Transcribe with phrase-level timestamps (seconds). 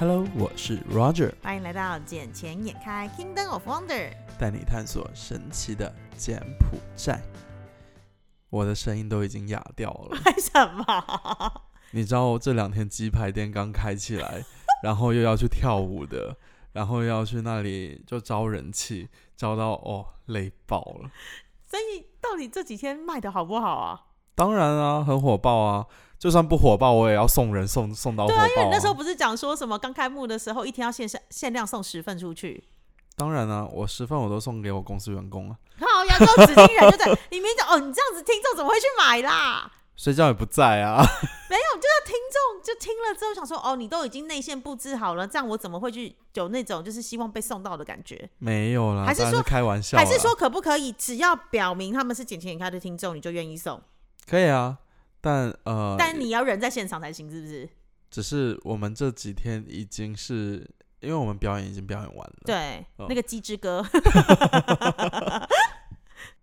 [0.00, 4.08] Hello，我是 Roger，欢迎来到《捡钱眼开 Kingdom of Wonder》。
[4.38, 7.20] 带你探索神奇的柬埔寨。
[8.48, 11.62] 我的声音都已经哑掉了，为什么？
[11.90, 14.42] 你知道这两天鸡排店刚开起来，
[14.82, 16.34] 然后又要去跳舞的，
[16.72, 21.10] 然后又要去那里就招人气，招到哦累爆了。
[21.66, 24.06] 所以到底这几天卖的好不好啊？
[24.34, 25.86] 当然啊，很火爆啊！
[26.20, 32.62] 就算不火爆，我也要送人送送到火爆、对啊，因为你那时候不是讲说什么刚开幕的时候一天要限限限量送十份出去？
[33.16, 35.56] 当然啊，我十份我都送给我公司员工啊。
[35.78, 39.72] 好，扬州紫金人就在里面讲哦，你这样子听众怎么会去买啦？
[39.96, 41.02] 睡觉也不在啊。
[41.48, 48.28] 没有，就是听众就听了之后想说哦，你都已经内线布置好了，这样我怎么会去有那种就是希望被送到的感觉？
[48.38, 49.96] 没有啦，还是说开玩笑？
[49.96, 53.80] 还是说可不可以只要表明他们是捡钱眼开的听众，你就愿意送？
[54.26, 54.76] 可以啊？
[55.20, 57.68] 但呃，但你要人在现场才行，是不是？
[58.10, 60.68] 只是我们这几天已经是
[61.00, 63.84] 因为我们表演已经表演完了，，对，哦那个鸡之歌，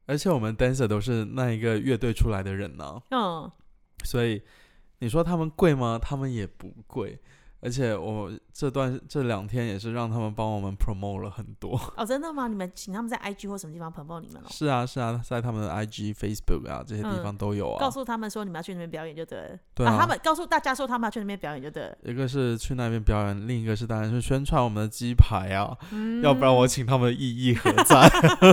[0.06, 3.52] 而且我们 dancer 都是那一个乐队出来的人呢、嗯，
[4.06, 4.42] 所以
[5.00, 6.00] 你说他们贵吗？
[6.02, 7.20] 他们也不贵，
[7.60, 11.80] 而且我这段这两天也是让他们帮我们 promote 了很多。
[11.96, 12.48] 哦，真的吗？
[12.48, 14.48] 你们请他们在 IG 或什么地方 promote 你们哦？
[14.50, 17.80] 是啊，是啊，在他们的 IG、Facebook 啊这些地嗯方都有啊。
[17.80, 19.60] 告诉他们说你们要去那边表演就对了。
[19.76, 21.96] 对啊他们告诉大家说他们要去那边表演就对了。
[22.02, 28.10] 一个是去那边表演，另一个是当然是宣传我们的鸡排啊，嗯要不然我请他们的意义何在？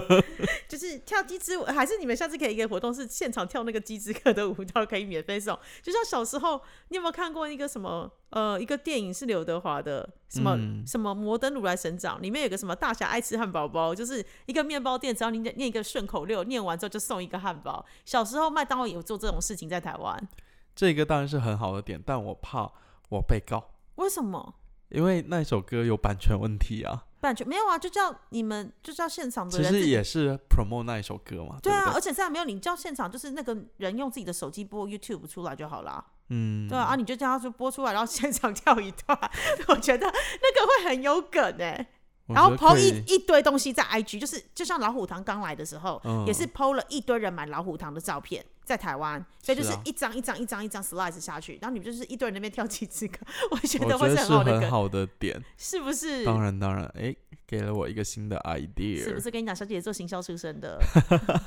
[0.68, 5.58] 就是跳鸡之舞，还是你们下次可以一个活动是现场跳那个鸡之歌的舞蹈，可以免费送。
[5.82, 9.93] 就像小时候，你有没有看过一个什么呃一个电影是刘德华的
[10.28, 17.84] 什么、嗯什么摩登如来神掌，里面有个什么大侠爱吃汉堡包，就是一个面包店，只要你念一个顺口溜，念完之后就送一个汉堡。
[18.04, 20.28] 小时候麦当劳也有做这种事情在台湾，
[20.74, 22.72] 这个当然是很好的点，但我怕
[23.10, 24.54] 我被告，为什么？
[24.90, 27.06] 因为那首歌有版权问题啊。
[27.20, 31.90] 版权没有啊，就叫你们就叫现场的其实人自己也是 promote 那一首歌嘛，对啊？
[31.94, 36.04] 而且这样没有你叫现场，就是那个人用自己的手机播 YouTube 出来就好啦。
[36.30, 39.18] 嗯，对啊，啊你就叫他说播出来，然后现场跳一段，
[39.68, 41.86] 我觉得那个会很有梗哎、
[42.26, 42.88] 我然后觉得 PO 可以。
[43.06, 46.24] 一一堆东西在 IG，就是就像老虎堂刚来的时候，嗯。
[46.26, 53.18] 也是 PO 了一堆人买老虎堂的照片在台湾，所以就是一张一张一张一张 slice 下去，然后你们就是一堆人那边跳几支歌，
[53.52, 55.42] 我觉得会是很好的梗，很好的点。
[55.58, 56.24] 是不是？
[56.24, 57.14] 当然，当然，哎，
[57.46, 60.80] 给了我一个新的 idea，是不是跟你讲，小姐姐做行销出身的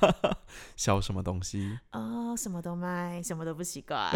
[0.77, 1.79] 销什么东西？
[1.89, 4.11] 啊、什么都卖，什么都不奇怪。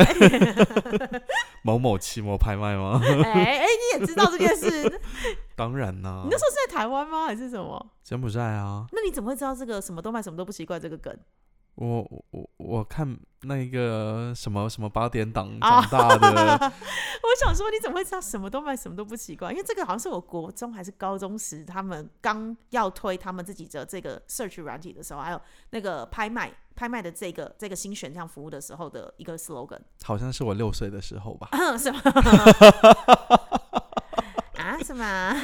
[1.63, 3.01] 某某期末拍卖吗？
[3.23, 5.01] 哎哎，你也知道这件事？
[5.55, 7.25] 当然啦你，那时候是在台湾吗？
[7.25, 7.91] 还是什么？
[8.03, 11.15] 柬埔寨啊，那你怎么会知道这个什么都卖，什么都不奇怪这个梗？
[11.81, 19.49] 我我我我看那个什么什么八点档啊长大的， 我想说，你怎么会知道什么都卖，什么都不奇怪？
[19.49, 25.41] 因为这个好像是我国中还是高中时，他们刚要推他们自己的这个 search 软体的时候，还有
[25.71, 29.79] 那个拍卖拍卖的这个这个新选项服务的时候的一个 slogan。
[30.03, 31.49] 好像是我六岁的时候吧。
[31.79, 31.99] 是吗？
[34.53, 34.77] 啊？
[34.83, 35.35] 什么？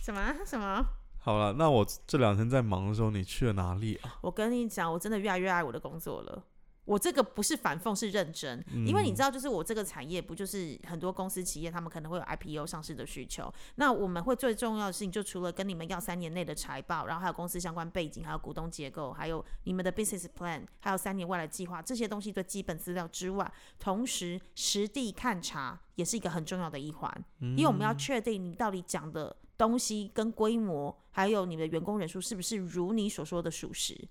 [0.00, 0.36] 什么？
[0.46, 0.86] 什么？
[1.22, 4.16] 好了，那我这两天在忙的时候，你去了哪里啊？
[4.22, 6.42] 我跟你讲，我真的越来越爱我的工作了。
[6.84, 13.52] 我这个不是反讽，是认真，因为你知道，就是我这个产业不就是很多公司企业他们可能会有 IPO 上市的需求。
[13.76, 34.08] 那我们会最重要的事情，就除了跟你们要三年内的财报，然后还有公司相关背景，还有股东结构，还有你们的 business plan，还有三年未来计划这些东西的基本资料之外，同时实地勘察也是一个很重要的一环，因为我们要确定你到底讲的东西跟规模，还有你的员工人数是不是如你所说的属实。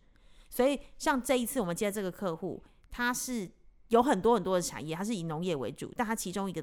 [0.59, 2.61] 所以，像这一次我们接这个客户，
[2.91, 3.49] 他是
[3.87, 6.61] 有很多很多的产业，它是以农业为主，但它其中一个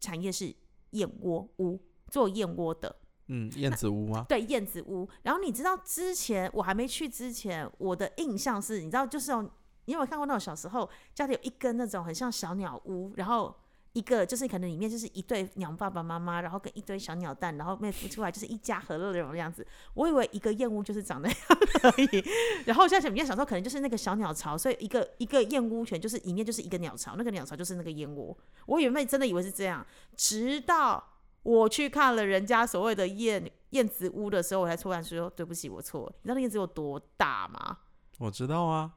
[0.00, 0.52] 产业是
[0.90, 1.80] 燕窝屋，
[2.10, 2.96] 做燕窝的，
[3.28, 4.26] 嗯，燕子屋吗？
[4.28, 5.08] 对，燕子屋。
[5.22, 9.48] 然后你知道之前我还没去之前，我的印象是，你知道就是哦
[9.84, 13.54] 你有没有看过那种小时候家里有一根那种很像小鸟屋，然后
[13.92, 19.66] 一个就是可能里面就是一对鸟爸爸妈妈，然后跟一堆小鸟蛋，然后妹孵出来就是一家和乐的那种样子。
[19.94, 21.38] 我以为一个燕屋就是长那样
[21.82, 22.24] 而已，
[22.64, 28.36] 然后现在里面想说可能就是那个小鸟巢，所以一个 一个燕屋全就是里面就是一个鸟巢，那个鸟巢就是那个燕窝。
[28.66, 29.86] 我原本真的以为是这样，
[30.16, 31.02] 直到
[31.42, 36.12] 我去看了人家所谓的燕燕子屋的时候，我才突然说对不起，我错了。
[36.22, 37.78] 你知道那燕子有多大吗？
[38.18, 38.92] 我知道啊，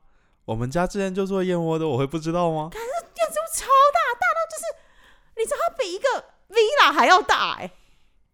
[0.46, 2.70] 我们家之前就做燕窝的，我会不知道吗？
[3.16, 3.66] 燕子屋超
[5.38, 6.06] 你知道它比一个
[6.50, 7.72] villa 还要大哎、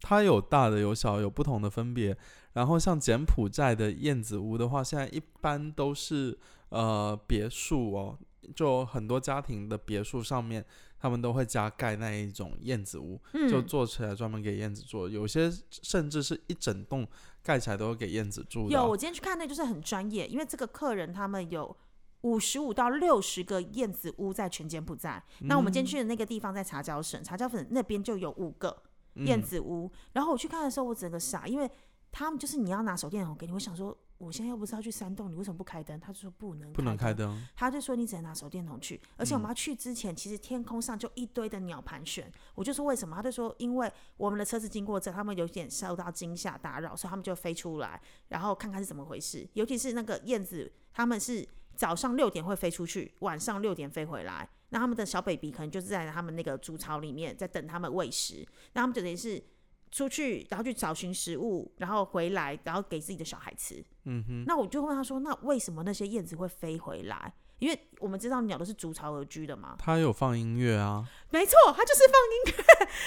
[0.02, 2.18] 它有大的有小，有不同的分别。
[2.54, 6.38] 然后像柬埔寨的燕子屋的话，现在一般都是
[6.70, 8.18] 呃别墅哦，
[8.54, 10.66] 就很多家庭的别墅上面，
[11.00, 15.08] 他们都会加盖那一种燕子屋，嗯，就做起来专门给燕子做。
[15.08, 17.08] 有些甚至是一整栋
[17.42, 21.74] 盖起来都会给燕子住的啊、有，我今天去看那就是很专业，因为这个客人他们有
[22.22, 25.24] 五十五到六十个燕子屋在全柬埔寨。
[25.42, 28.84] 那我们今天去的那个地方在茶椒省，茶椒省那边就有五个
[29.16, 29.92] 燕嗯子屋。
[30.14, 31.70] 然后我去看的时候，我整个傻，因为
[32.12, 36.00] 他们就是你要拿手电筒给你，我想说我现在又不是要去山洞，你为什么不开灯？
[36.00, 37.28] 他就说不能不能开灯。
[37.30, 42.32] 灯，他就说你只能拿手电筒去，而且我们要去之前，其实天空上就一堆的鸟盘旋。
[42.54, 43.16] 我就说为什么？
[43.16, 49.50] 他就说因为我们的车子经过这，他们有点受到惊吓打扰，所以他们就飞出来，然后看看是怎么回事。
[49.54, 54.48] 尤其是那个燕子，他们是早上六点会飞出去，晚上六点飞回来。
[54.70, 58.48] 那他们的小 baby 可能就是在他们那个筑巢里面，在等他们喂食。
[58.74, 59.44] 那他们就等于是
[59.92, 63.84] 出去，然后去找寻食物，然后回来，然后给自己的小孩吃。
[64.06, 67.34] 嗯哼，那我就问他说：“那为什么那些燕子会飞回来？
[67.62, 69.76] 因为我们知道鸟都是筑巢而居的嘛。
[69.78, 72.54] 它有放音乐啊，没错，它就是放音乐。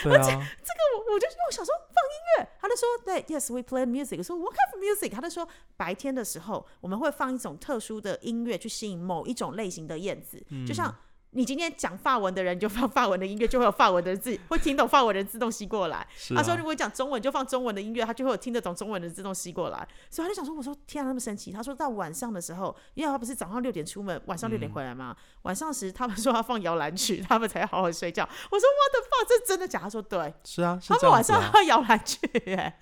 [0.05, 0.49] 对啊，
[0.97, 4.17] 我我就我想说放音乐，他就说对，yes we play music。
[4.19, 5.11] 我说 what kind of music？
[5.11, 5.47] 他就说
[5.77, 10.95] 白天的时候我们会放一种特殊的音乐去吸引某一种类型的燕子，就像。
[11.35, 16.07] 你今天讲法文的人，就放法文的音乐，就会有法文的人自会听懂法文的人自动吸过来。
[16.17, 19.87] 是他说，啊如，果讲中文，就放中文的音乐，他就会有听得懂中文的自动吸过来。
[20.11, 21.51] 所以他就想说，我说天啊，那么神奇。
[21.51, 25.17] 他说到晚上的时候，因为他不是早上六点出门，晚上六点回来吗？
[25.43, 28.23] 晚上时他们说要放摇篮曲，他们才好好睡觉。
[28.23, 29.81] 我说我的爸，这真的假？
[29.81, 32.75] 他说对，是啊，是他们晚上要摇篮曲，耶，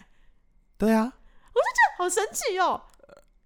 [0.76, 1.14] 对啊，
[1.96, 2.82] 好神奇哦。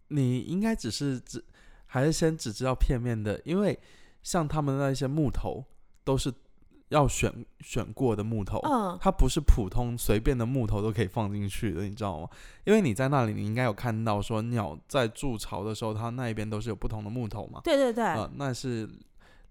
[0.08, 1.44] 你应该只是只
[1.86, 3.78] 还是先只知道片面的，因为
[4.26, 5.64] 像他们那一些木头
[6.02, 6.34] 都是
[6.88, 12.28] 要选选过的木头，嗯，它不是普通随便的木头都可以放进去的，你知道吗？
[12.64, 17.60] 因为你在那里，你应该有看到说鸟在筑巢的时候，它那一边都是有不同的木头嘛。
[17.62, 18.88] 对对对，呃，那是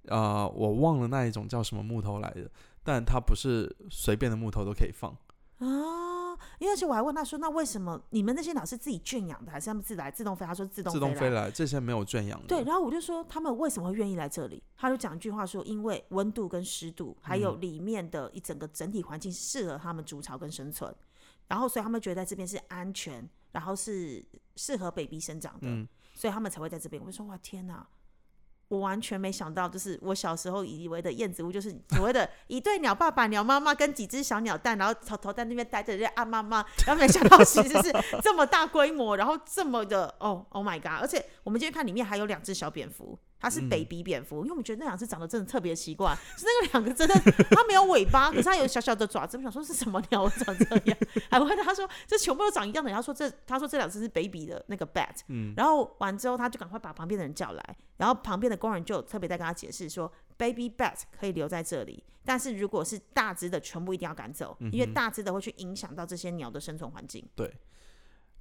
[0.07, 2.51] 呃，我忘了那一种叫什么木头来的，
[2.83, 5.15] 但它不是随便的木头都可以放。
[5.59, 10.45] 啊，因为而且我还问他说，那为什么你们那些鸟是自己圈养的，还是他们自来自动飞？
[10.45, 12.47] 他说自动自动飞来，这些没有圈养的。
[12.47, 14.61] 对，然后我就说他们为什么会愿意来这里？
[14.75, 20.93] 他就讲一句话说，因为温度跟湿度，还嗯有里面的一整个整体环境适合他们筑巢跟生存，
[21.47, 24.25] 然后所以他们觉得在这边是安全，然后是
[24.57, 27.01] 适合 baby 生长的，嗯，所以他们才会在这边。
[27.01, 27.87] 我就说哇天哪！
[28.67, 41.01] 我完全没想到，就是我小时候以为的燕子屋，就是所谓的 一对鸟爸爸、鸟妈妈跟几只小鸟蛋，然后头头在那边待着就啊妈妈，然后没想到其实是这么大规模，然后这么的哦，Oh my god！
[41.01, 43.69] 而且我们今天看里面还有两只小蝙蝠，它是嗯。
[43.69, 47.13] baby 蝙蝠，因为我们觉得那两只长得真的特别奇怪，是那个两个真的
[47.51, 50.97] 它没有尾巴，可是它有小小的爪子，我想说是什么鸟长这样，
[51.29, 55.53] 还问他说这全部都长一样的，他说这他说这两只是 baby 的那个 bat，嗯。
[55.55, 67.27] 然后完之后他就赶快把旁边的人叫来，然后旁边的工人就特别在跟他解释说，baby bat 可以留在这里，但是如果是大只的，全部一定要赶走，因为大只的会去影响到这些鸟的生存环境。
[67.35, 67.53] 对。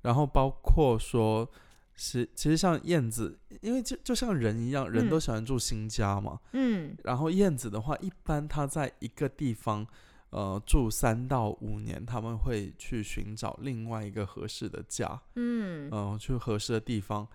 [0.02, 1.50] 然后包括说，
[1.96, 5.10] 是其实像燕子，因为就就像人一样，人嗯。
[5.10, 6.40] 都喜欢住新家嘛。
[6.52, 6.96] 嗯。
[7.04, 9.86] 然后燕子的话，一般它在一个地方，
[10.30, 15.88] 呃，住三到五年，他们会去寻找另外一个合适的家，嗯。
[15.92, 17.26] 嗯、去合适的地方，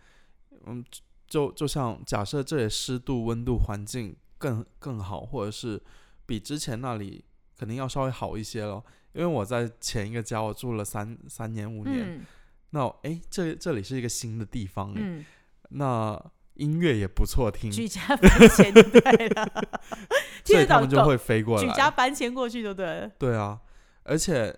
[0.65, 0.83] 嗯，
[1.27, 5.81] 就就像假设这里湿度、温度、环境更更好，或者是
[6.25, 7.23] 比之前那里
[7.57, 8.83] 肯定要稍微好一些了。
[9.13, 12.25] 因为我在前一个家我住了三三年五年，嗯
[12.71, 15.25] 那诶，这这里是一个新的地方诶，嗯，
[15.69, 18.99] 那音乐也不错听，举家搬迁就对
[19.29, 19.45] 了，
[20.43, 21.73] 听所以得懂狗他们就会飞过来举。
[21.73, 23.11] 家搬迁过去就对了。
[23.17, 23.59] 对啊，
[24.03, 24.53] 而且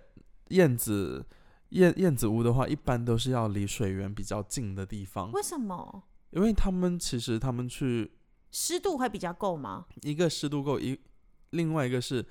[0.50, 1.26] 燕子
[1.70, 6.04] 燕燕子屋的话，一般都是要离水源比较近的地方，为什么？
[6.32, 8.12] 因为他们其实他们去
[8.52, 9.86] 湿度会比较够吗？
[10.02, 11.00] 一个湿度够，一
[11.52, 12.26] 另外一个是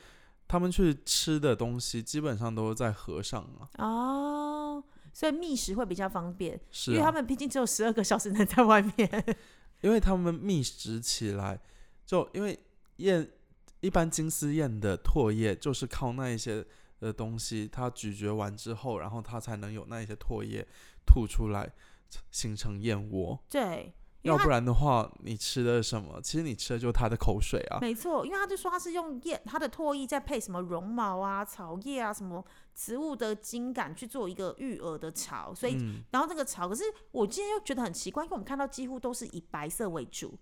[0.48, 4.59] 他们去吃的东西基本上都是在河上啊，哦，
[5.12, 9.36] 所以觅食会比较方便，是啊，因为他们毕竟只有十二个小时能在外面。
[9.82, 11.58] 因为他们觅食起来，
[12.04, 12.58] 就因为
[12.96, 13.26] 燕
[13.80, 16.62] 一般金丝燕的唾液就是靠那一些
[16.98, 20.66] 的东西，它咀嚼完之后，然后它才能有那一些唾液
[21.06, 21.72] 吐出来，
[22.30, 23.42] 形成燕窝。
[23.48, 26.20] 对，要不然的话，你吃的什么？
[26.22, 27.78] 其实你吃的就是它的口水啊。
[27.80, 40.38] 没错，因为他就说他是用叶，它的唾液再配什么绒毛啊、草叶啊、什么植物的茎秆去做一个育儿的巢，所以、嗯，然后这个巢，可是我今天又觉得很奇怪，因为我们看到几乎都是以白色为主，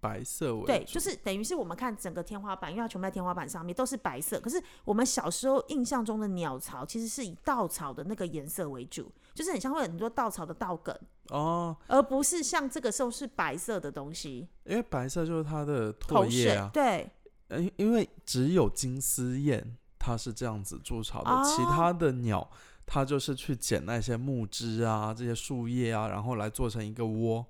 [0.00, 10.96] 白色为对，就是等于是我们看整个天花板，因为它全部在天花板上面都是白色，可是我们小时候印象中的鸟巢其实是以稻草的那个颜色为主，就是很像会有很多稻草的稻梗，
[11.30, 17.10] 哦，而不是像这个时候是白色的东西，因为白色就是它的唾液啊，，对，
[17.48, 22.48] 呃因因为只有金丝燕它是这样子筑巢的，其哦他的鸟
[22.86, 27.44] 它就是去捡那些木枝啊、这些树叶啊，然后来做成一个窝，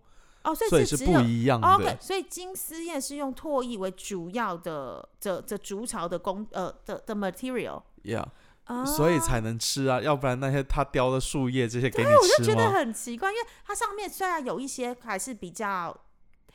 [0.45, 1.67] 哦，所以是不一样的。
[1.67, 8.25] 哦 OK，所以金丝燕是用唾液为主要的这这筑巢的工呃的的 material，Yeah，、
[8.65, 12.71] 啊，所以才能吃啊，要不然那些它叼的树叶这些给你我就觉得？
[12.71, 15.95] 很奇怪，因为它上面虽然有一些还是比较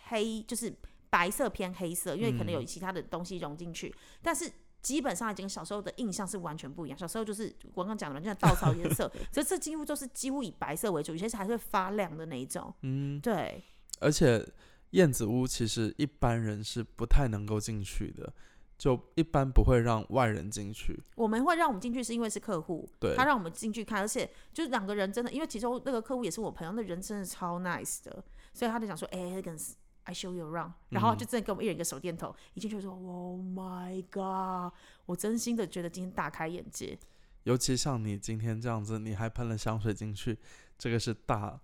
[0.08, 0.74] 黑，就是
[1.10, 4.52] 白色偏黑色，因为可能嗯有其他的东西融进去，但是
[4.82, 6.98] 基本上已经小时候的印象是完全不一样。
[6.98, 12.74] 小时候就是我刚刚讲的，就像稻草颜色，所以这几乎都是几乎以白色为主，有些是还会发亮的那一种。
[12.82, 13.64] 嗯，对，
[14.00, 14.44] 而且
[14.92, 18.34] 燕子屋其实一般人是不太能够进去的，
[18.80, 21.00] 就一般不会让外人进去。
[21.16, 23.14] 我们会让我们进去是因为是客户，对。
[23.16, 34.74] 他让我们进去看，而且就是两个人真的，因为其中那个客户也是我朋友，那人真的超 nice 的，所以他就讲说，哎、h i show you around，然后就真的给我们一人一个手电筒，一进去说，Oh my god，
[35.06, 36.98] 我真心的觉得今天大开眼界，
[37.44, 40.40] 尤其像你今天这样子，你还喷了香水进去，
[40.80, 41.60] 这个是大，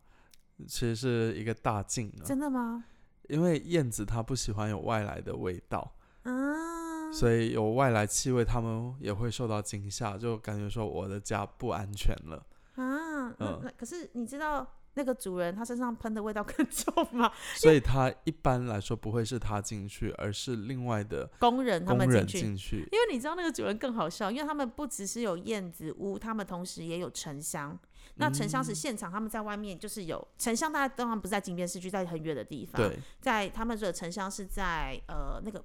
[0.68, 2.26] 其实是一个大忌呢。
[2.26, 2.84] 真的吗？
[3.30, 12.46] 因为燕子它不喜欢有外来的味道，嗯，所以有外来气味，他们也会受到惊吓，就感觉说我的家不安全了。
[12.76, 17.32] 啊，嗯那可是你知道那个主人他身上喷的味道更重吗？
[17.56, 22.40] 所以他一般来说不会是他进去，而是另外的工人他们进去。
[22.42, 22.78] 进去。
[22.92, 27.78] 因为你知道那个主人更好笑，因为他们不只是有燕子屋，他们同时也有沉香。
[28.18, 35.62] 那沉香是嗯现场他们在外面就是有沉香，大家当然不是在金边市区，在很远的地方。，对，在他们的沉香是在呃那个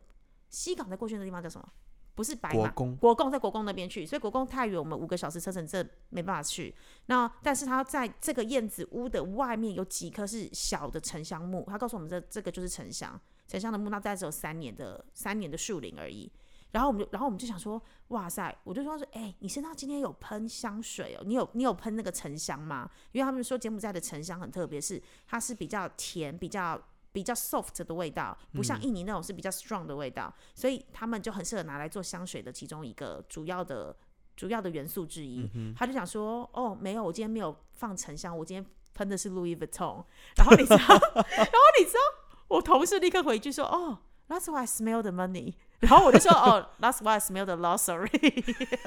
[0.50, 1.66] 西港在过去的地方叫什么？
[2.14, 2.54] 不是白马。
[2.54, 6.74] 国公国贡在国贡那边去，所以国贡太远，我们五个小时车程这没办法去。
[7.06, 16.30] 那但是他在这个燕子屋的外面有几棵是小的沉香木，他告诉我们这这个就是沉香，沉香的木那大概只有三年的三年的树龄而已。
[16.72, 18.56] 然后我们就，然后我们就想说，哇塞！
[18.62, 21.22] 我就说说，哎、你身上今天有喷香水哦？
[21.26, 22.88] 你有你有喷那个沉香吗？
[23.10, 26.80] 因为他们说柬埔寨的沉香很特别，是它是比较甜、比较
[27.12, 33.96] 比较 soft 的味道，不像印尼那种是比较 strong 的味道，所以他们就很适合拿来做香水的其中一个主要的
[34.36, 35.50] 主要的元素之一。
[35.76, 38.64] 他就想说，哦，没有，我今天没有放沉香，我今天
[38.94, 40.04] 喷的是 Louis Vuitton。
[40.36, 42.00] 然后你知道，然后你知道，
[42.48, 43.98] 我同事立刻回一句说，哦
[44.28, 45.54] ，That's why I smell the money。
[45.80, 48.78] 然后我就说，哦，That's why I smell the already。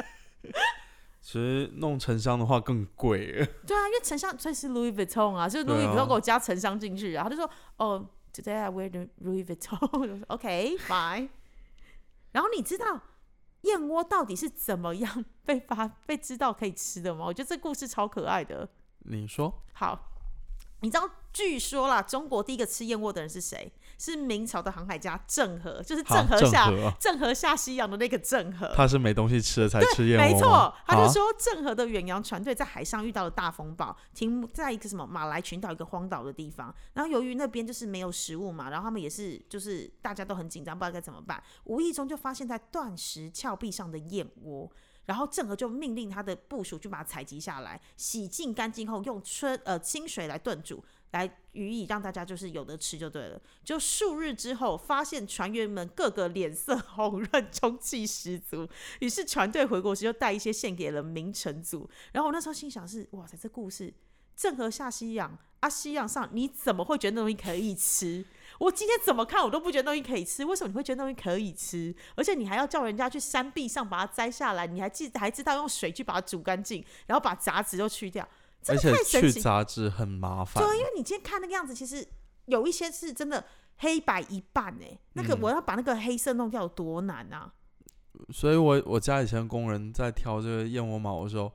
[1.26, 3.46] 其实弄沉香的话更贵耶。
[3.66, 10.78] 对啊，因为沉香所以是 Louis Vuitton 啊， 就是 Louis Vuitton 给我加沉香进去啊，他就说哦，Today I wear the Louis Vuitton， 我就说 OK
[10.80, 11.30] fine。
[12.34, 13.00] 然后你知道
[13.62, 17.26] 燕窝到底是怎么样被发被知道可以吃的吗？
[17.26, 18.68] 我觉得这故事超可爱的。
[19.06, 20.12] 你说好，
[20.82, 23.72] 你知道据说啦，中国第一个吃燕窝的人是谁？
[24.04, 26.70] 是明朝的航海家郑和，就是郑和下
[27.00, 28.68] 郑和啊和下西洋的那个郑和。
[28.76, 36.76] 他是没东西吃了才吃燕窝吗没错，他就啊说郑和的远洋船队在海上遇到了大风暴，停在一个什么马来群岛一个荒岛的地方。
[36.94, 41.42] 然后由于那边就是没有食物嘛，然后他们也是就是大家都很紧张，不知道该怎么办。
[41.64, 44.70] 无意中就发现在断石峭壁上的燕窝。
[45.06, 50.82] 然后郑和就命令他的部属去把它采集下来，洗净干净后，用春呃清水来炖煮，
[51.14, 53.42] 来予以让大家就是有的吃就对了。
[53.64, 58.68] 就数日之后，发现船员们个个脸色 红润，中气十足。
[59.00, 61.90] 于是船队回国时就带一些献给了明成祖。
[62.12, 63.94] 然后我那时候心想是：哇塞，这故事
[64.36, 68.26] 郑和下西洋啊，西洋上你怎么会觉得那东西可以吃？
[68.60, 71.94] 我今天怎么看我都不觉得东西可以吃，为什么你会觉得东西可以吃？
[72.16, 78.28] 而且你还要叫人家去山壁上把它摘下来，你还记还知道用水去把它煮干净，然后把杂质都去掉，
[78.68, 79.32] 而且去。
[79.32, 80.64] 杂质很麻烦。
[80.64, 82.08] 对啊，因为你今天看那个样子，其实
[82.46, 83.44] 有一些是真的
[83.78, 87.52] 黑白一半哎、那个嗯我要把那个黑色弄掉有多难啊！
[88.32, 91.52] 所以我我家以前工人在挑这个燕窝毛的时候，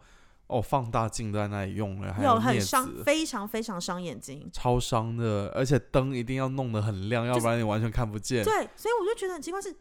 [0.49, 4.50] 哦，放大镜都在那里用了，还有很伤，非常非常伤眼睛。
[4.53, 8.45] 超伤的，而且灯一定要弄得很亮，要不然你完全看不见。
[8.45, 9.75] 对，所以我就觉得很奇怪是，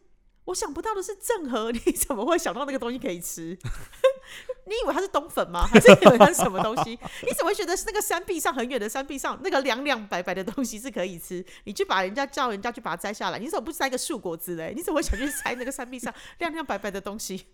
[0.46, 3.58] 我想不到的是郑和， 你怎么会想到那个东西可以吃？
[4.66, 5.66] 你以为它是冬粉吗？
[5.68, 6.92] 还是以为它是什么东西？
[7.26, 11.46] 你怎么会觉得是那个山壁上很远的山壁上那个亮亮白白的东西是可以吃？
[11.66, 14.74] 你去把人家叫人家去把它摘下来，你怎么不摘个树果子嘞？
[14.76, 17.46] 你怎么会想去摘那个山壁上 亮亮白白的东西？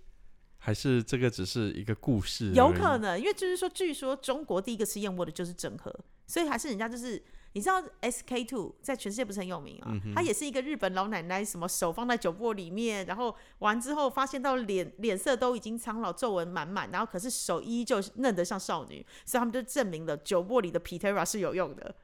[0.58, 2.52] 还是这个只是一个故事？
[2.54, 5.94] 有可能，因为就是说，据说中国第一个吃燕窝的就是郑和，
[6.26, 7.22] 所以还是人家就是
[7.54, 9.92] 你知道 SK two 在全世界不是很有名啊？
[10.14, 21.96] 她也是一个日本老奶奶，什么手放在酒钵里面，然后完之后发现到脸脸色都已经苍老，皱纹满满，然后可是手依旧嫩得像少女，所以他们就证明了酒钵里的 Pitera 是有用的。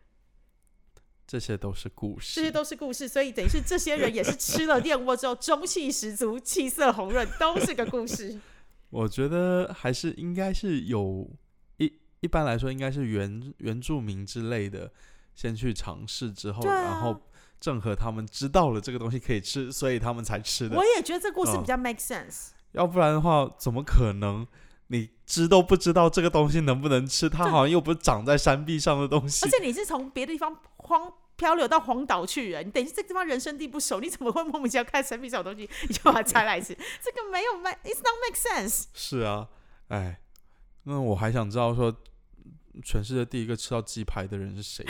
[1.26, 2.52] 这些都是故事这些。
[2.52, 8.40] 都是故事，所以等于是这些人也是吃了燕窝之后中气十足、气色红润，都是个故事。
[8.90, 11.30] 我觉得还是应该是有
[11.78, 14.92] 一一般来说应该是原原住民之类的
[15.40, 17.18] 先去尝试之后，啊然后
[17.62, 20.84] 郑和他们知道了这个东西可以吃，所以他们才吃的我。
[20.84, 22.50] 也觉得这故事嗯比较 make sense。
[22.74, 24.46] 要不然的话，怎么可能？
[24.88, 29.50] 你知都不知道这个东西能不能吃，它好像又不是长在山壁上的东西而。
[29.50, 36.76] 且你是从别的地方荒漂流到荒岛去的，你等于是这地方人生地不熟，你怎么会莫名其妙看生命这种东西，你就把它摘来吃？
[37.02, 38.86] 这个没有 make it's not make sense。
[38.94, 39.48] 是啊，
[39.88, 40.20] 哎，
[40.84, 41.96] 那我还想知道说，
[42.84, 44.84] 全世界第一个吃到鸡排的人是谁？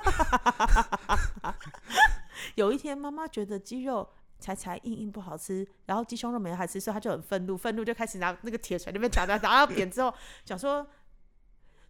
[2.56, 10.12] 有一天，妈妈觉得鸡肉柴柴硬硬不好吃，然后鸡胸肉没好吃，所以她就很愤怒，愤怒就开始拿那个铁锤那边打打打到扁之后，
[10.44, 10.86] 想说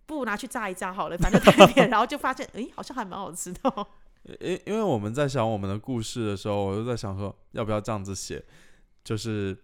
[0.07, 3.87] 不如拿去炸一炸好了，反正太扁，然后就发现，诶，好像还蛮好吃的、哦。
[4.41, 8.45] 因因为我们在想我们的故事的时候，我就在想说，要不要这样子写？
[9.03, 9.57] 就是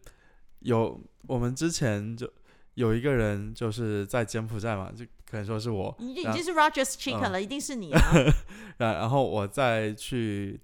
[0.61, 2.31] 有我们之前就
[2.77, 8.01] 有一个人就是在柬埔寨嘛，就可能说是我，然你已经是 Rogers Chicken 嗯了，一定是你啊！
[8.79, 10.61] 然然后我在去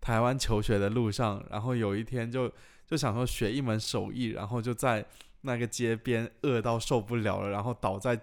[0.00, 2.50] 台湾求学的路上，然后有一天就
[2.86, 5.04] 就想说学一门手艺，然后就在
[5.40, 8.18] 那个街边饿到受不了了，然后倒在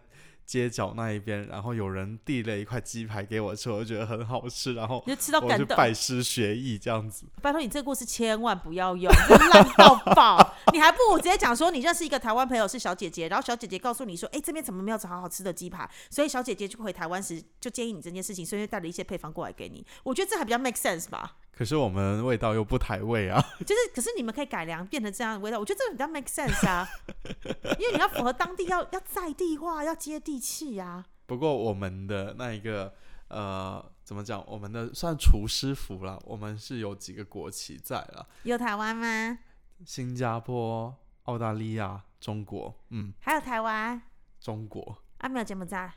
[0.45, 5.77] 街角那一边，然后有人递了一块鸡排给我吃，我就觉得很好吃，然后你就吃到我就感动。
[5.77, 7.25] 拜师学艺这样子。
[7.41, 10.55] 拜托你这个故事千万不要用，这烂到爆！
[10.73, 15.89] 你还不如直接讲说你认识一个台湾朋友是小姐姐，然后小姐姐告诉你说，哎、这边怎么没有好好吃的鸡排？
[16.09, 19.85] 所以小姐姐就回台湾时就建议你这件事情，所以就带了一些配方过来给你。
[20.03, 21.37] 我觉得这还比较 make sense 吧。
[21.55, 26.87] 可是我们味道又不台味啊， 就是，可是你们可以改良变成这样的味道，我觉得这个比较 make sense 啊，
[27.79, 31.05] 因为你要符合当地要要在地化，要接地气啊。
[31.25, 32.93] 不过我们的那一个
[33.27, 34.43] 呃，怎么讲？
[34.47, 39.37] 我们的算厨师服啦，我们是有几个国旗在啦，有台湾吗？
[39.85, 44.01] 新加坡、澳大利亚、中国，嗯，还有台湾
[44.39, 45.29] 中国、啊？
[45.29, 45.93] 没有柬埔寨，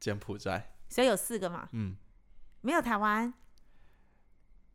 [0.00, 1.96] 柬埔寨，所以有四个嘛，嗯，
[2.62, 3.32] 没有台湾。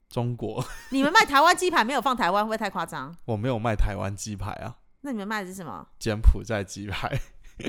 [0.10, 3.16] 中国， 你们卖台湾鸡排没有放台湾，会不会太夸张？
[3.26, 5.88] 我没有卖台湾鸡排啊，那你们卖的是什么？
[6.00, 7.20] 柬埔寨鸡排。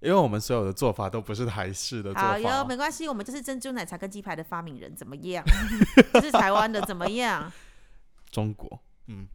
[0.00, 5.42] 因为我们所有的做法都不是台式的做法好哟， 没关系，我们就是珍珠奶茶跟鸡排的发明人，怎么样？
[6.20, 7.50] 是台湾的，怎么样？
[8.30, 9.26] 中国，嗯，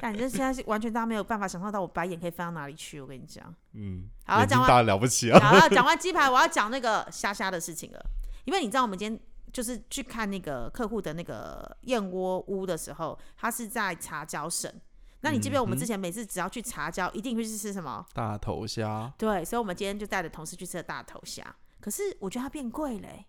[0.00, 3.00] 反正现在是完全大家没有办法想象到我白眼可以翻到哪里去。
[3.00, 5.38] 我跟你讲，嗯，好讲完眼睛大了不起啊！
[5.38, 8.06] 好了，讲完鸡排，我要讲那个虾虾的事情了。
[8.46, 9.20] 因为你知道，我们今天
[9.52, 14.72] 就是去看那个客户的那个燕窝屋的时候，他是在茶椒省。
[15.20, 18.06] 那你记不记得我们之前每次只要去茶椒，一定会去吃什么？
[18.14, 21.56] 大头虾，对，所以我们今天就带着同事去吃了大头虾。
[21.80, 23.26] 可是我觉得它变贵嘞、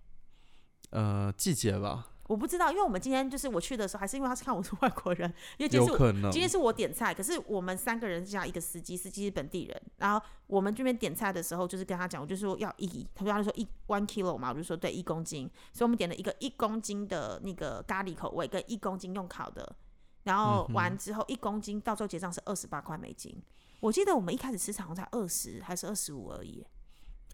[0.92, 5.98] 呃，季节吧，我不知道，因为我们今天就是我去的时候，还是因为他是看我是外国人，因为今天是
[6.32, 9.82] 今天是我点菜，可是我们三个人加一个司机，司机是本地人。
[9.98, 19.76] 然后我们这边点菜的时候，就是跟他讲，我就说要一，他说他就说一 one kilo 嘛，我就说对一公斤，所以我们点了一个一公斤的那个咖喱口味，跟一公斤用烤的。
[20.24, 23.42] 然后完之后一公斤到最后结账是二十八块美金。
[23.80, 26.66] 我记得我们一开始吃好像才二十还是二十五而已。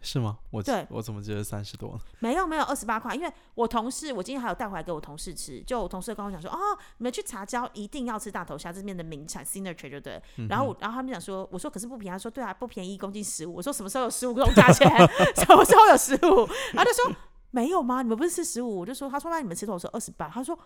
[0.04, 0.38] 是吗？
[0.52, 2.00] 我对我怎么记得三十多呢？
[2.20, 6.58] 没有没有二十八块，因为我同事我今天还有带回来给我同事吃，就我同事跟我讲说，哦，
[6.98, 10.22] 你们去茶椒一定要吃大头虾，这边的名产 signature 就对了。
[10.50, 13.56] 然后我然后他们讲说，我说可是不便宜，他说对啊，不便宜，一公斤十五。
[13.56, 14.88] 我说什么时候有十五公斤价钱？
[15.38, 16.48] 什么时候有十五？
[16.74, 17.16] 他就说
[17.52, 18.02] 没有吗？
[18.02, 18.80] 你们不是吃十五？
[18.80, 19.76] 我就说，他说那你们吃多少？
[19.76, 20.28] 我说二十八。
[20.28, 20.58] 他说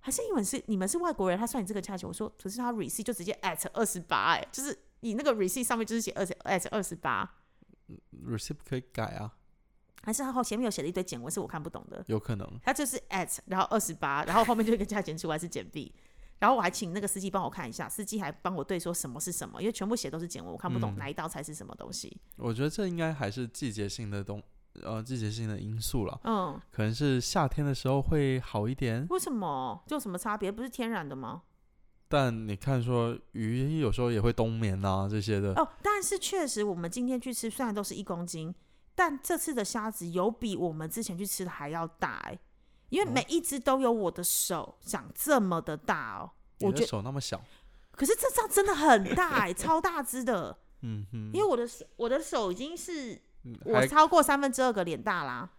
[0.00, 2.06] 还是因为是你们是外国人，他算你这个价钱。
[2.08, 7.28] 我说可是他 receipt 就直接 at 二十八，哎，就是你那个 receipt 上面就是写二十 at 二十八，
[8.24, 9.32] receipt 可以改啊，
[10.02, 12.04] 还是他后前面有写了一堆简文是我看不懂的。
[12.08, 12.60] 有可能。
[12.62, 15.92] 他就是 at，然后二十八， 然后后面就一个价钱出来是简币，
[16.38, 22.16] 然后我还请那个司机帮我看一下，司机还帮我对说什么是什么，因为全部写都是简文，我看不懂嗯哪一道菜是什么东西。
[22.36, 24.42] 我觉得这应该还是季节性的东，
[24.82, 26.20] 呃，季节性的因素了。
[26.24, 29.82] 嗯，可能是夏天的时候会好一点，为什么？
[29.86, 30.52] 就有什么差别？
[30.52, 31.42] 不是天然的吗？
[32.08, 35.52] 但你看说鱼有时候也会冬眠啊这些的。
[35.54, 38.54] 哦，但是确实我们今天去吃，虽然都是一公斤，
[38.94, 42.38] 但这次的虾子有比我们之前去吃的还要大哎、
[42.90, 46.30] 因为哦每一只都有我的手长这么的大哦。
[46.60, 47.42] 我觉手那么小，
[47.92, 55.50] 可是这张真的很大哎、超大只的， 嗯哼，因为我的手我的手已经是嗯我超过三分之二个脸大啦。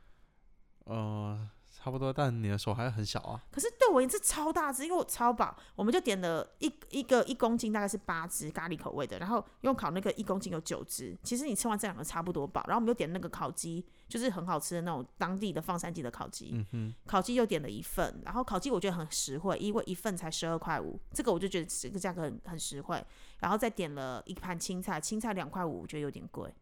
[0.86, 1.50] 呃
[1.88, 3.41] 差不多，但你的手还很小啊。
[3.50, 12.62] 可是对我而言这超大只，因为我超饱，我们就点了一一个一公斤大概是八只咖喱口味的，然后用烤那个一公斤有九只，其实你吃完这两个差不多饱。
[12.67, 23.02] 然后我们又点那个烤鸡，就是很好吃的那种当地的放山鸡的烤鸡，嗯哼，烤鸡又点了一份，然后烤鸡我觉得很实惠，因为一份才十二块五，这个我就觉得这个价格很很实惠。
[23.39, 26.54] 然后再点了一盘青菜，青菜两块五，我觉得有点贵。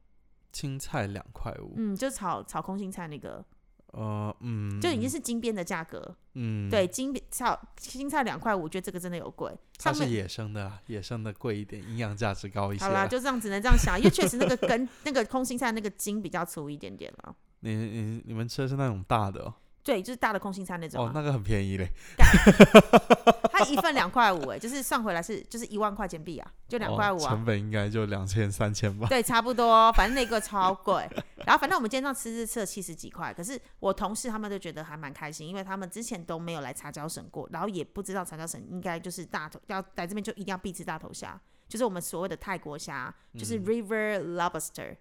[0.51, 3.43] 青菜两块五，嗯，就炒炒空心菜那个，
[3.95, 6.15] 呃，嗯，就已经是金边的价格。
[6.34, 9.58] 嗯，对，金边炒青菜两块五，我觉得这个真的有贵。
[9.77, 17.36] 它是野生的，野生的贵一点，营养价值高一些好啦，就这样只能这样想，因为确实那个根 那个空心菜那个筋比较粗一点点了。
[17.62, 19.53] 你你你们吃的是那种大的哦，
[19.86, 21.88] 对，就是大的空心菜那种、啊，，哦那个很便宜嘞。
[23.54, 27.28] 它一份两块五，哎，就是算回来是就是一万块钱币啊，就两块五啊。
[27.28, 29.08] 哦成本应该就两千三千吧。
[29.08, 31.08] 对，差不多，反正那个超贵。
[31.45, 44.98] 然后反正我们今天这样吃是吃了七十几块，可是我同事他们就觉得还蛮开心，因为他们之前都没有来茶椒省过，然后也不知道茶椒省应该就是大头要来这边就一定要必吃大头虾，就是我们所谓的泰国虾，就是嗯 River Lobster。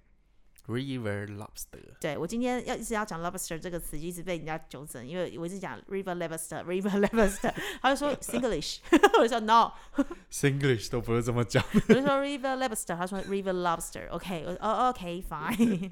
[0.67, 8.79] River Lobster，对我今天要一直要讲 lobster 这个词，一直被人家纠正，因为我一直讲 river lobster，river lobster， 他就说 Singlish，
[9.21, 11.63] 我就说 no，Singlish 都不是这么讲。
[11.73, 15.91] 我就说 river lobster，他说 river lobster，OK，、我哦 OK fine，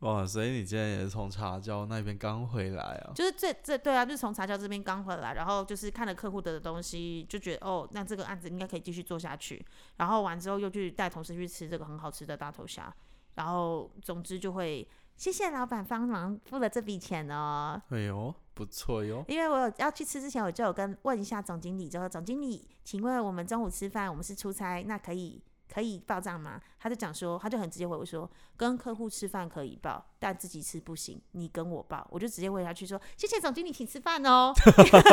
[0.00, 3.10] 哇，所以你今天也是从茶教那边刚回来啊？
[3.16, 9.60] 就是这这对啊，就是从茶教这边刚回来，然后就是看了客户的东西，就觉得哦，那这个案子应该可以继续做下去，
[9.96, 12.94] 然后完之后又去带同事去吃这个很好吃的大头虾，
[13.38, 19.24] 然后总之就会谢谢老板帮忙付了这笔钱哦，哎呦，不错哟。
[19.28, 25.40] 因为我有要去吃之前，我就有跟问一下总经理，就说总经理，请问我们中午吃饭，我们是出差，那可以
[25.72, 26.60] 可以报账吗？
[26.80, 32.04] 他就讲说，他就很直接回我说，跟客户吃饭可以报，但自己吃不行，你跟我报。
[32.10, 34.52] 我就直接回下去说，谢谢总经理，请吃饭哦。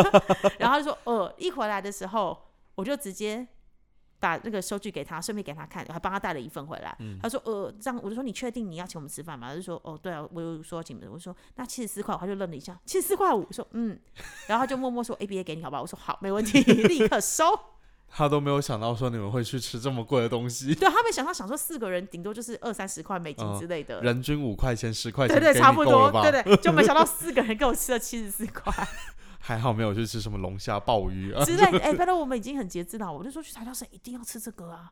[0.57, 2.35] 然后他就说，呃，一回来的时候，
[2.73, 3.47] 我就直接。
[4.19, 6.97] 把那个收据给他，顺便给他看，还帮他带了一份回来。
[7.21, 13.45] 他说：“呃，这样我就说你确定你要请我们吃饭吗？”他就说：“哦，对啊，我有说请你们。”我说：“那七十四块。”他就愣了一下，七十四块五。
[13.47, 13.99] 我说：“嗯。
[14.47, 17.45] ”然后他就默默说：“ABA 给你好吧？”我说：“好，没问题， 立刻收。
[18.08, 28.71] 他都没有想到说你们会去吃这么贵的东”西， 对他没想到，想说四个人顶多就是二三十块美金嗯之类的，人均五块钱、十块钱，对对，差不多，对对，对，就没想到四个人给我吃了七十四块
[29.45, 31.45] 还好没有去吃什么龙虾、鲍鱼啊。
[31.45, 31.79] 之类的。
[31.79, 34.91] 哎，拜托，我们已经很节制了，我就说去茶教省一定要吃这个啊，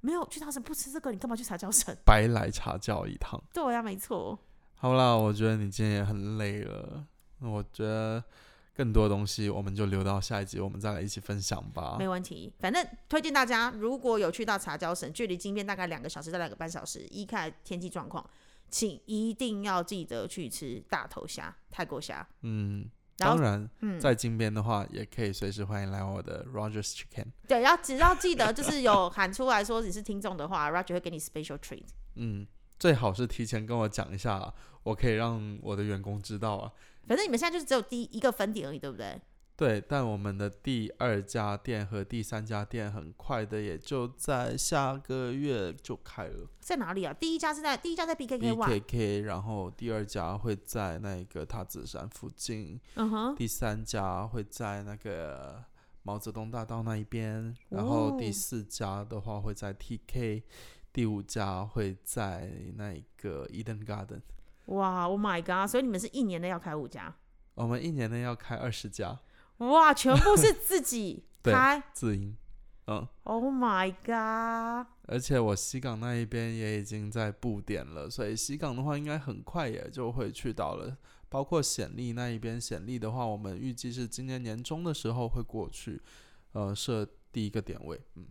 [0.00, 1.96] 没有去茶省不吃这个，你干嘛去茶教省？
[2.04, 3.40] 白来茶教一趟。
[3.54, 4.36] 对呀、没错。
[4.74, 7.06] 好啦，我觉得你今天也很累了，
[7.38, 8.20] 那我觉得
[8.74, 12.08] 更多东西我们就留到下一集，我们再来一起分享吧没。
[12.08, 18.28] 问题，反正推荐大家，如果有去到茶教省，距离金边大概两个小时到两个半小时，依看天气状况，
[18.68, 22.26] 请一定要记得去吃大头虾、泰国虾。
[22.40, 27.26] 嗯，当然，嗯，在金边的话，也可以随时欢迎来我的 Rogers Chicken。
[27.46, 31.84] 对，要只要记得，就是有喊出来说你是听众的话， Roger 会给你 special treat。
[32.16, 32.46] 嗯，
[32.78, 36.72] 最好是提前跟我讲一下啦，我可以让我的员工知道啊。
[37.06, 39.20] 反正你们现在就是只有第一个分点而已，对不对？
[39.62, 46.48] 对，但我们的第二家店和第三家店很快的，也就在下个月就开了。
[46.58, 47.14] 在哪里啊？
[47.14, 55.62] 第一家是在第一家在 BKK One，BKK，然后第二家会在那个塔子山附近，嗯哼，第三家会在那个
[56.02, 60.42] 毛泽东大道那一边，然后第哦四家的话会在 TK，
[60.92, 64.22] 第五家会在那个 Eden Garden。
[64.64, 65.70] 哇，Oh my god！
[65.70, 67.14] 所以你们是一年内要开五家，
[67.54, 69.16] 我们一年内要开二十家
[69.58, 72.36] 哇，全部是自己 对开自营，
[72.86, 74.86] 嗯，，Oh my god！
[75.06, 80.96] 而且我西港那一边也已经在布点了，所以西港的话应该很快也就会去到了。
[81.28, 86.00] 包括显利那一边，显利的话，我们预计是今年年中的时候会过去，
[86.52, 87.98] 呃，设第一个点位。
[88.16, 88.26] 嗯，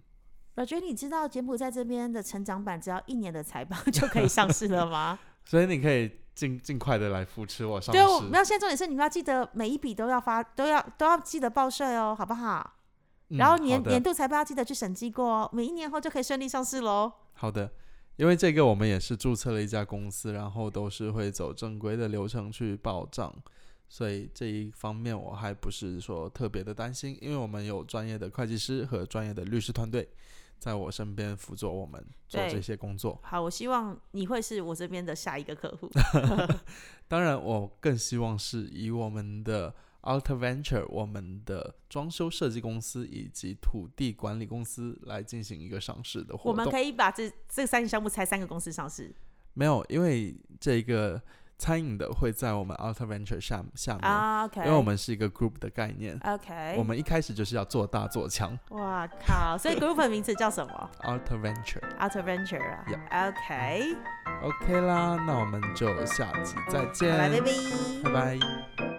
[0.55, 5.17] 老觉得你知道柬埔寨这边的成长版只要一年的财报就可以上市了吗？
[5.45, 8.27] 所以你可以尽尽快的来扶持我上市对，我市。
[8.27, 8.43] 没有。
[8.43, 12.77] 现在重点是你们要记得每一笔都要发，都要都要记得报税哦，好不好？
[13.29, 17.09] 嗯然后年、年度财报要记得去审计过哦，每一年后就可以顺利上市喽。
[17.31, 17.71] 好的，
[18.17, 23.33] 因为这个我们也是注册了一家公司，然后都是会走正规的流程去报账，
[23.87, 30.09] 所以这一方面我还不是说特别的担心，因为我们有专业的会计师和专业的律师团队
[30.61, 33.19] 在我身边辅佐我们做对这些工作。
[33.23, 35.89] 好，我希望你会是我这边的下一个客户。
[37.09, 46.51] 当然，我更希望是以我们的 Alta Venture 我们的装修设计公司以及土地管理公司来进行一个上市的活动。
[46.51, 49.11] 我们可以把这这三个项目拆三个公司上市。
[49.53, 51.19] 没有，因为这个
[51.61, 56.19] 餐饮的会在我们 Outer Venture 下下面，啊，OK，因为我们是一个 group 的概念。
[56.23, 62.83] OK，我们一开始就是要做大做强哇靠，所以 group 的名字叫什么？Outer Venture，Outer Venture 啊
[63.51, 67.39] Yeah，OK，OK 啦，那我们就下集再见，拜拜。
[68.03, 68.90] 拜拜